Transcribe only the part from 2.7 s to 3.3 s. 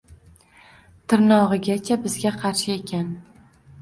ekan.